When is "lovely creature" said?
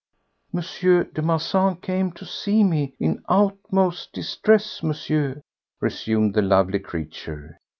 6.41-7.59